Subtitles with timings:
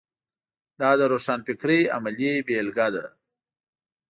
[0.79, 3.05] دا د روښانفکرۍ عملي بېلګه ده.